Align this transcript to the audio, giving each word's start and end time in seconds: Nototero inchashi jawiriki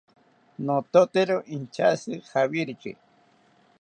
Nototero 0.65 1.37
inchashi 1.55 2.13
jawiriki 2.29 2.91